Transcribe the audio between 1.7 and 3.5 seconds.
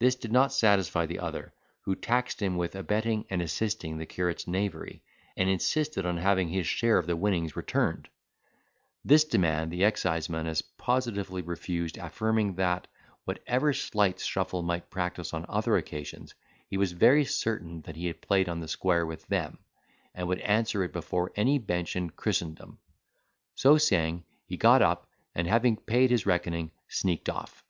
who taxed him with abetting and